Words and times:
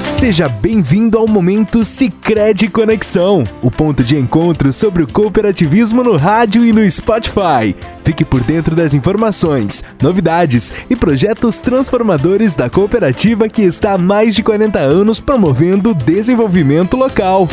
Seja 0.00 0.48
bem-vindo 0.48 1.18
ao 1.18 1.26
momento 1.26 1.84
Sicredi 1.84 2.68
Conexão, 2.68 3.42
o 3.60 3.68
ponto 3.68 4.04
de 4.04 4.16
encontro 4.16 4.72
sobre 4.72 5.02
o 5.02 5.08
cooperativismo 5.08 6.04
no 6.04 6.16
rádio 6.16 6.64
e 6.64 6.72
no 6.72 6.88
Spotify. 6.88 7.74
Fique 8.04 8.24
por 8.24 8.40
dentro 8.40 8.76
das 8.76 8.94
informações, 8.94 9.82
novidades 10.00 10.72
e 10.88 10.94
projetos 10.94 11.58
transformadores 11.58 12.54
da 12.54 12.70
cooperativa 12.70 13.48
que 13.48 13.62
está 13.62 13.94
há 13.94 13.98
mais 13.98 14.36
de 14.36 14.42
40 14.44 14.78
anos 14.78 15.18
promovendo 15.18 15.90
o 15.90 15.94
desenvolvimento 15.94 16.96
local. 16.96 17.48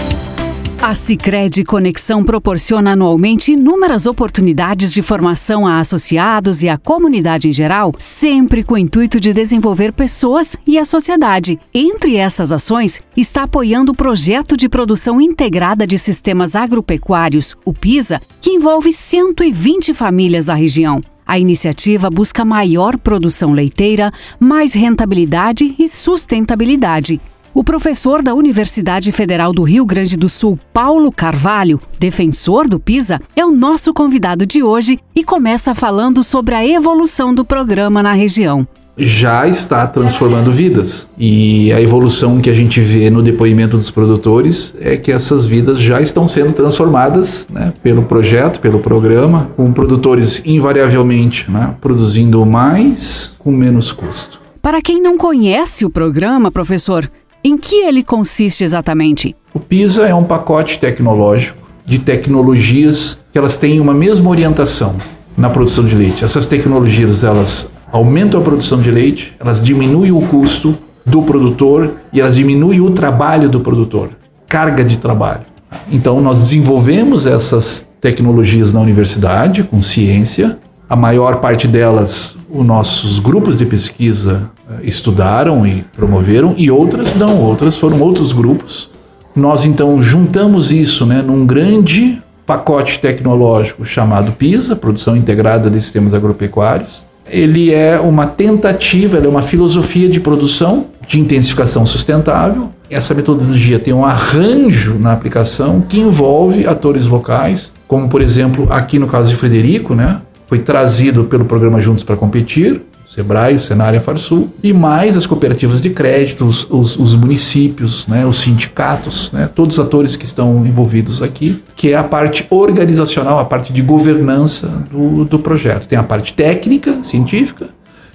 A 0.85 0.93
Sicredi 0.93 1.63
Conexão 1.63 2.23
proporciona 2.23 2.91
anualmente 2.91 3.53
inúmeras 3.53 4.05
oportunidades 4.05 4.93
de 4.93 5.01
formação 5.01 5.65
a 5.65 5.79
associados 5.79 6.61
e 6.61 6.69
à 6.69 6.77
comunidade 6.77 7.49
em 7.49 7.51
geral, 7.51 7.91
sempre 7.97 8.63
com 8.63 8.75
o 8.75 8.77
intuito 8.77 9.19
de 9.19 9.33
desenvolver 9.33 9.91
pessoas 9.93 10.55
e 10.63 10.77
a 10.77 10.85
sociedade. 10.85 11.59
Entre 11.73 12.17
essas 12.17 12.51
ações, 12.51 12.99
está 13.17 13.41
apoiando 13.41 13.93
o 13.93 13.95
projeto 13.95 14.55
de 14.55 14.69
produção 14.69 15.19
integrada 15.19 15.87
de 15.87 15.97
sistemas 15.97 16.55
agropecuários, 16.55 17.55
o 17.65 17.73
PISA, 17.73 18.21
que 18.39 18.51
envolve 18.51 18.93
120 18.93 19.91
famílias 19.91 20.45
da 20.45 20.53
região. 20.53 21.01
A 21.25 21.39
iniciativa 21.39 22.11
busca 22.11 22.45
maior 22.45 22.95
produção 22.95 23.53
leiteira, 23.53 24.11
mais 24.39 24.75
rentabilidade 24.75 25.73
e 25.79 25.89
sustentabilidade. 25.89 27.19
O 27.55 27.63
professor 27.63 28.21
da 28.21 28.33
Universidade 28.33 29.13
Federal 29.13 29.53
do 29.53 29.63
Rio 29.63 29.85
Grande 29.85 30.17
do 30.17 30.27
Sul, 30.27 30.59
Paulo 30.73 31.09
Carvalho, 31.09 31.79
defensor 31.97 32.67
do 32.67 32.77
PISA, 32.77 33.17
é 33.33 33.45
o 33.45 33.51
nosso 33.51 33.93
convidado 33.93 34.45
de 34.45 34.61
hoje 34.61 34.99
e 35.15 35.23
começa 35.23 35.73
falando 35.73 36.21
sobre 36.21 36.53
a 36.53 36.67
evolução 36.67 37.33
do 37.33 37.45
programa 37.45 38.03
na 38.03 38.11
região 38.11 38.67
já 38.97 39.45
está 39.45 39.85
transformando 39.85 40.53
vidas. 40.53 41.05
E 41.17 41.69
a 41.73 41.81
evolução 41.81 42.39
que 42.39 42.49
a 42.49 42.53
gente 42.53 42.79
vê 42.79 43.09
no 43.09 43.21
depoimento 43.21 43.75
dos 43.75 43.91
produtores 43.91 44.73
é 44.79 44.95
que 44.95 45.11
essas 45.11 45.45
vidas 45.45 45.81
já 45.81 45.99
estão 45.99 46.29
sendo 46.29 46.53
transformadas 46.53 47.45
né, 47.49 47.73
pelo 47.83 48.03
projeto, 48.03 48.61
pelo 48.61 48.79
programa, 48.79 49.49
com 49.57 49.69
produtores 49.73 50.41
invariavelmente 50.45 51.51
né, 51.51 51.75
produzindo 51.81 52.45
mais 52.45 53.33
com 53.37 53.51
menos 53.51 53.91
custo. 53.91 54.39
Para 54.61 54.81
quem 54.81 54.99
não 55.01 55.17
conhece 55.17 55.85
o 55.85 55.89
programa, 55.89 56.49
professor, 56.49 57.07
em 57.45 57.55
que 57.59 57.75
ele 57.75 58.01
consiste 58.01 58.63
exatamente? 58.63 59.35
O 59.53 59.59
PISA 59.59 60.07
é 60.07 60.15
um 60.15 60.23
pacote 60.23 60.79
tecnológico 60.79 61.59
de 61.85 61.99
tecnologias 61.99 63.19
que 63.31 63.37
elas 63.37 63.55
têm 63.55 63.79
uma 63.79 63.93
mesma 63.93 64.31
orientação 64.31 64.95
na 65.37 65.47
produção 65.47 65.85
de 65.85 65.93
leite. 65.93 66.25
Essas 66.25 66.47
tecnologias 66.47 67.23
elas 67.23 67.69
aumentam 67.91 68.41
a 68.41 68.43
produção 68.43 68.81
de 68.81 68.89
leite, 68.89 69.31
elas 69.39 69.63
diminuem 69.63 70.11
o 70.11 70.21
custo 70.21 70.75
do 71.05 71.21
produtor 71.21 71.97
e 72.11 72.19
elas 72.19 72.35
diminuem 72.35 72.81
o 72.81 72.89
trabalho 72.89 73.47
do 73.47 73.59
produtor, 73.59 74.09
carga 74.47 74.83
de 74.83 74.97
trabalho. 74.97 75.45
Então 75.91 76.19
nós 76.19 76.41
desenvolvemos 76.41 77.27
essas 77.27 77.87
tecnologias 78.01 78.73
na 78.73 78.79
universidade 78.79 79.61
com 79.61 79.83
ciência. 79.83 80.57
A 80.89 80.95
maior 80.95 81.35
parte 81.41 81.67
delas 81.67 82.35
os 82.49 82.65
nossos 82.65 83.19
grupos 83.19 83.55
de 83.55 83.65
pesquisa 83.67 84.49
estudaram 84.83 85.65
e 85.65 85.83
promoveram, 85.95 86.55
e 86.57 86.71
outras 86.71 87.13
não, 87.15 87.41
outras 87.41 87.77
foram 87.77 87.99
outros 88.01 88.33
grupos. 88.33 88.89
Nós 89.35 89.65
então 89.65 90.01
juntamos 90.01 90.71
isso 90.71 91.05
né, 91.05 91.21
num 91.21 91.45
grande 91.45 92.21
pacote 92.45 92.99
tecnológico 92.99 93.85
chamado 93.85 94.31
PISA, 94.31 94.75
Produção 94.75 95.15
Integrada 95.17 95.69
de 95.69 95.81
Sistemas 95.81 96.13
Agropecuários. 96.13 97.03
Ele 97.29 97.73
é 97.73 97.99
uma 97.99 98.27
tentativa, 98.27 99.17
é 99.17 99.27
uma 99.27 99.41
filosofia 99.41 100.07
de 100.07 100.19
produção 100.19 100.87
de 101.07 101.19
intensificação 101.19 101.85
sustentável. 101.85 102.69
Essa 102.89 103.13
metodologia 103.15 103.79
tem 103.79 103.93
um 103.93 104.05
arranjo 104.05 104.95
na 104.99 105.11
aplicação 105.11 105.81
que 105.81 105.99
envolve 105.99 106.67
atores 106.67 107.07
locais, 107.07 107.71
como 107.87 108.07
por 108.07 108.21
exemplo 108.21 108.71
aqui 108.71 108.99
no 108.99 109.07
caso 109.07 109.29
de 109.29 109.35
Frederico, 109.35 109.95
né, 109.95 110.21
foi 110.47 110.59
trazido 110.59 111.23
pelo 111.23 111.45
programa 111.45 111.81
Juntos 111.81 112.03
para 112.03 112.15
Competir, 112.15 112.81
Sebrae, 113.15 113.55
o 113.55 113.59
Senar 113.61 113.95
a 113.95 114.01
Farsul, 114.01 114.49
e 114.61 114.73
mais 114.73 115.15
as 115.15 115.25
cooperativas 115.25 115.79
de 115.79 115.89
crédito, 115.89 116.43
os, 116.43 116.67
os, 116.69 116.97
os 116.97 117.15
municípios, 117.15 118.05
né, 118.07 118.25
os 118.25 118.41
sindicatos, 118.41 119.31
né, 119.31 119.47
todos 119.47 119.77
os 119.77 119.85
atores 119.85 120.17
que 120.17 120.25
estão 120.25 120.67
envolvidos 120.67 121.23
aqui, 121.23 121.63
que 121.77 121.93
é 121.93 121.95
a 121.95 122.03
parte 122.03 122.45
organizacional, 122.49 123.39
a 123.39 123.45
parte 123.45 123.71
de 123.71 123.81
governança 123.81 124.67
do, 124.91 125.23
do 125.23 125.39
projeto. 125.39 125.87
Tem 125.87 125.97
a 125.97 126.03
parte 126.03 126.33
técnica, 126.33 127.01
científica, 127.03 127.69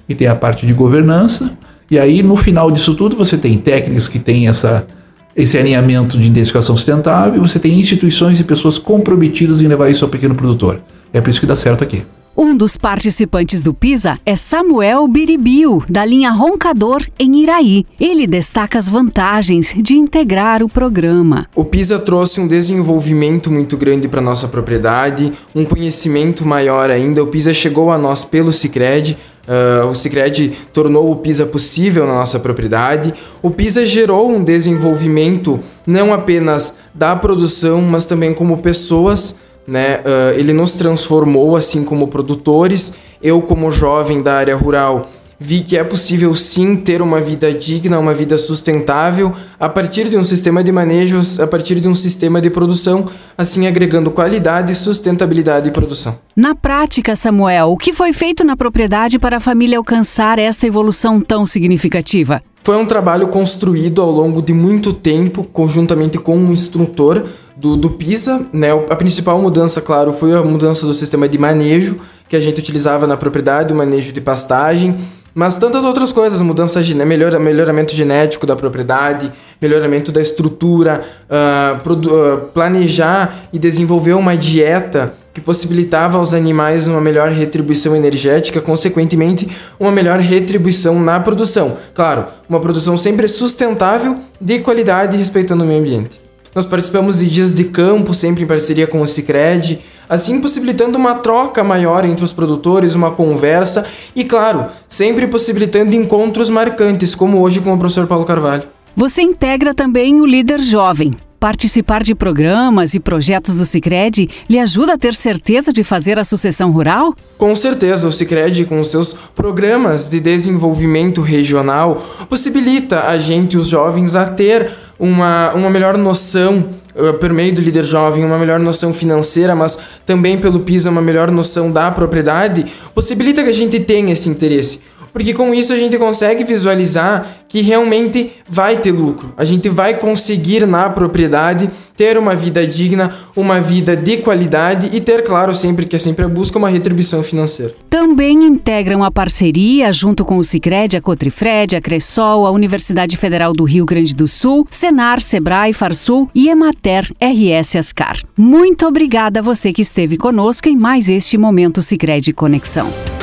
e 0.07 0.15
tem 0.15 0.27
a 0.27 0.35
parte 0.35 0.67
de 0.67 0.75
governança, 0.75 1.51
e 1.91 1.99
aí 1.99 2.23
no 2.23 2.37
final 2.37 2.71
disso 2.71 2.95
tudo 2.95 3.17
você 3.17 3.39
tem 3.39 3.57
técnicas 3.57 4.07
que 4.07 4.19
têm 4.19 4.49
essa, 4.49 4.87
esse 5.35 5.57
alinhamento 5.57 6.19
de 6.19 6.29
intensificação 6.29 6.77
sustentável, 6.77 7.41
você 7.41 7.59
tem 7.59 7.79
instituições 7.81 8.39
e 8.39 8.45
pessoas 8.45 8.77
comprometidas 8.77 9.63
em 9.63 9.67
levar 9.67 9.89
isso 9.89 10.05
ao 10.05 10.11
pequeno 10.11 10.35
produtor. 10.35 10.79
É 11.11 11.23
por 11.23 11.31
isso 11.31 11.41
que 11.41 11.47
dá 11.47 11.57
certo 11.57 11.83
aqui. 11.83 12.03
Um 12.43 12.57
dos 12.57 12.75
participantes 12.75 13.63
do 13.63 13.75
PISA 13.75 14.19
é 14.25 14.35
Samuel 14.35 15.07
Biribio, 15.07 15.85
da 15.87 16.07
linha 16.07 16.31
Roncador, 16.31 17.07
em 17.19 17.43
Iraí. 17.43 17.85
Ele 18.01 18.27
destaca 18.27 18.79
as 18.79 18.89
vantagens 18.89 19.75
de 19.77 19.95
integrar 19.97 20.63
o 20.63 20.69
programa. 20.69 21.47
O 21.55 21.67
PISA 21.67 21.99
trouxe 21.99 22.41
um 22.41 22.49
desenvolvimento 22.49 23.51
muito 23.51 23.77
grande 23.77 24.09
para 24.09 24.23
nossa 24.23 24.49
propriedade, 24.49 25.35
um 25.55 25.67
conhecimento 25.67 26.47
maior 26.47 26.89
ainda. 26.89 27.23
O 27.23 27.27
PISA 27.27 27.53
chegou 27.53 27.93
a 27.93 27.99
nós 27.99 28.25
pelo 28.25 28.55
Cicred, 28.55 29.19
Uh, 29.49 29.91
o 29.91 29.95
Cicred 29.97 30.53
tornou 30.73 31.11
o 31.11 31.17
PISA 31.17 31.45
possível 31.45 32.07
na 32.07 32.15
nossa 32.15 32.39
propriedade. 32.39 33.13
O 33.43 33.51
PISA 33.51 33.85
gerou 33.85 34.31
um 34.31 34.45
desenvolvimento 34.45 35.59
não 35.85 36.13
apenas 36.13 36.73
da 36.95 37.17
produção, 37.17 37.81
mas 37.83 38.05
também 38.05 38.33
como 38.33 38.59
pessoas 38.59 39.35
né? 39.71 39.99
Uh, 39.99 40.37
ele 40.37 40.53
nos 40.53 40.73
transformou 40.73 41.57
assim 41.57 41.85
como 41.85 42.09
produtores. 42.09 42.93
Eu, 43.23 43.41
como 43.41 43.71
jovem 43.71 44.21
da 44.21 44.35
área 44.35 44.57
rural, 44.57 45.09
vi 45.39 45.63
que 45.63 45.79
é 45.79 45.85
possível 45.85 46.35
sim 46.35 46.75
ter 46.75 47.01
uma 47.01 47.21
vida 47.21 47.55
digna, 47.55 47.97
uma 47.99 48.13
vida 48.13 48.37
sustentável 48.37 49.33
a 49.61 49.69
partir 49.69 50.09
de 50.09 50.19
um 50.19 50.25
sistema 50.25 50.65
de 50.65 50.73
manejos, 50.73 51.39
a 51.39 51.47
partir 51.47 51.81
de 51.81 51.87
um 51.87 51.95
sistema 51.95 52.41
de 52.41 52.51
produção, 52.51 53.07
assim 53.39 53.69
agregando 53.69 54.11
qualidade, 54.11 54.75
sustentabilidade 54.75 55.69
e 55.69 55.71
produção. 55.71 56.19
Na 56.35 56.53
prática, 56.53 57.15
Samuel, 57.15 57.69
o 57.71 57.77
que 57.77 57.93
foi 57.93 58.13
feito 58.13 58.45
na 58.45 58.57
propriedade 58.57 59.21
para 59.21 59.37
a 59.37 59.41
família 59.41 59.79
alcançar 59.79 60.37
essa 60.41 60.67
evolução 60.67 61.21
tão 61.21 61.47
significativa? 61.47 62.41
Foi 62.63 62.77
um 62.77 62.85
trabalho 62.85 63.29
construído 63.29 64.03
ao 64.03 64.11
longo 64.11 64.43
de 64.43 64.53
muito 64.53 64.93
tempo, 64.93 65.45
conjuntamente 65.45 66.19
com 66.19 66.37
um 66.37 66.53
instrutor 66.53 67.27
do, 67.61 67.77
do 67.77 67.91
PISA. 67.91 68.47
Né? 68.53 68.71
A 68.89 68.97
principal 68.97 69.41
mudança, 69.41 69.81
claro, 69.81 70.13
foi 70.13 70.35
a 70.35 70.43
mudança 70.43 70.87
do 70.87 70.95
sistema 70.95 71.29
de 71.29 71.37
manejo 71.37 72.01
que 72.29 72.37
a 72.37 72.41
gente 72.41 72.59
utilizava 72.59 73.07
na 73.07 73.17
propriedade, 73.17 73.73
o 73.73 73.77
manejo 73.77 74.13
de 74.13 74.21
pastagem, 74.21 74.97
mas 75.35 75.59
tantas 75.59 75.85
outras 75.85 76.13
coisas, 76.13 76.41
mudança 76.41 76.83
de 76.83 76.95
né, 76.95 77.05
melhor, 77.05 77.39
melhoramento 77.39 77.95
genético 77.95 78.47
da 78.47 78.57
propriedade, 78.57 79.33
melhoramento 79.61 80.11
da 80.11 80.21
estrutura, 80.21 81.03
uh, 81.29 81.91
uh, 81.91 82.39
planejar 82.53 83.47
e 83.53 83.59
desenvolver 83.59 84.15
uma 84.15 84.37
dieta 84.37 85.15
que 85.35 85.41
possibilitava 85.41 86.19
aos 86.19 86.35
animais 86.35 86.89
uma 86.89 87.01
melhor 87.01 87.31
retribuição 87.31 87.95
energética, 87.95 88.61
consequentemente, 88.61 89.49
uma 89.79 89.93
melhor 89.93 90.19
retribuição 90.19 91.01
na 91.01 91.21
produção. 91.21 91.77
Claro, 91.95 92.27
uma 92.49 92.59
produção 92.59 92.97
sempre 92.97 93.29
sustentável, 93.29 94.17
de 94.41 94.59
qualidade 94.61 95.17
respeitando 95.17 95.63
o 95.63 95.67
meio 95.67 95.81
ambiente. 95.81 96.30
Nós 96.55 96.67
participamos 96.67 97.19
de 97.21 97.29
dias 97.29 97.55
de 97.55 97.65
campo, 97.65 98.13
sempre 98.13 98.43
em 98.43 98.47
parceria 98.47 98.87
com 98.87 99.01
o 99.01 99.07
Cicred, 99.07 99.79
assim 100.09 100.41
possibilitando 100.41 100.99
uma 100.99 101.15
troca 101.15 101.63
maior 101.63 102.05
entre 102.05 102.25
os 102.25 102.33
produtores, 102.33 102.97
uma 102.97 103.13
conversa 103.13 103.87
e, 104.17 104.25
claro, 104.25 104.67
sempre 104.89 105.29
possibilitando 105.29 105.95
encontros 105.95 106.51
marcantes, 106.51 107.15
como 107.15 107.41
hoje 107.41 107.61
com 107.61 107.73
o 107.73 107.79
professor 107.79 108.07
Paulo 108.09 108.25
Carvalho. 108.25 108.65
Você 108.97 109.23
integra 109.23 109.73
também 109.73 110.21
o 110.21 110.27
Líder 110.27 110.61
Jovem. 110.61 111.13
Participar 111.39 112.03
de 112.03 112.15
programas 112.15 112.93
e 112.93 113.01
projetos 113.01 113.57
do 113.57 113.65
Cicred 113.65 114.29
lhe 114.47 114.59
ajuda 114.59 114.93
a 114.93 114.99
ter 114.99 115.15
certeza 115.15 115.73
de 115.73 115.83
fazer 115.83 116.19
a 116.19 116.25
sucessão 116.25 116.71
rural? 116.71 117.15
Com 117.39 117.57
certeza, 117.57 118.07
o 118.07 118.13
Cicred, 118.13 118.67
com 118.67 118.85
seus 118.85 119.15
programas 119.35 120.07
de 120.07 120.21
desenvolvimento 120.21 121.23
regional, 121.23 122.05
possibilita 122.29 123.07
a 123.07 123.17
gente, 123.17 123.57
os 123.57 123.69
jovens, 123.69 124.15
a 124.15 124.27
ter 124.27 124.71
uma, 125.01 125.53
uma 125.55 125.71
melhor 125.71 125.97
noção, 125.97 126.69
uh, 126.95 127.15
por 127.15 127.33
meio 127.33 127.55
do 127.55 127.63
líder 127.63 127.85
jovem, 127.85 128.23
uma 128.23 128.39
melhor 128.39 128.61
noção 128.61 128.93
financeira, 128.93 129.57
mas 129.57 129.79
também 130.05 130.37
pelo 130.37 130.61
PISA, 130.61 130.91
uma 130.91 131.01
melhor 131.01 131.31
noção 131.31 131.73
da 131.73 131.91
propriedade, 131.91 132.67
possibilita 132.95 133.43
que 133.43 133.49
a 133.49 133.55
gente 133.55 133.81
tenha 133.81 134.13
esse 134.13 134.29
interesse. 134.29 134.81
Porque 135.13 135.35
com 135.35 135.55
isso 135.55 135.73
a 135.73 135.77
gente 135.77 135.99
consegue 135.99 136.45
visualizar 136.45 137.41
que 137.49 137.61
realmente 137.61 138.33
vai 138.49 138.79
ter 138.79 138.93
lucro. 138.93 139.35
A 139.37 139.45
gente 139.45 139.69
vai 139.69 139.95
conseguir 139.99 140.67
na 140.67 140.89
propriedade 140.89 141.69
ter 141.97 142.17
uma 142.17 142.35
vida 142.35 142.67
digna, 142.67 143.15
uma 143.37 143.61
vida 143.61 143.95
de 143.95 144.19
qualidade 144.19 144.89
e 144.91 145.01
ter, 145.01 145.23
claro, 145.23 145.55
sempre 145.55 145.85
que 145.85 145.97
é 145.97 145.99
sempre 145.99 146.25
a 146.25 146.29
busca, 146.29 146.57
uma 146.57 146.71
retribuição 146.71 147.23
financeira. 147.23 147.75
Também 147.91 148.45
integram 148.45 149.05
a 149.05 149.11
parceria 149.11 149.93
junto 149.93 150.25
com 150.25 150.39
o 150.39 150.45
Cicred, 150.45 150.97
a 150.97 151.03
Cotrifred, 151.03 151.77
a 151.77 151.81
Cressol, 151.81 152.47
a 152.47 152.51
Universidade 152.51 153.19
Federal 153.19 153.53
do 153.53 153.65
Rio 153.65 153.85
Grande 153.85 154.15
do 154.15 154.27
Sul, 154.27 154.67
Senar, 154.71 155.21
Sebrae, 155.21 155.75
Farsul 155.75 156.31
e 156.35 156.49
Emater 156.49 157.13
RS 157.21 157.77
Ascar. 157.77 158.17
Muito 158.35 158.87
obrigada 158.87 159.41
a 159.41 159.43
você 159.43 159.71
que 159.73 159.83
esteve 159.83 160.17
conosco 160.17 160.69
em 160.69 160.77
mais 160.77 161.09
este 161.09 161.37
Momento 161.37 161.83
Cicred 161.83 162.33
Conexão. 162.33 163.20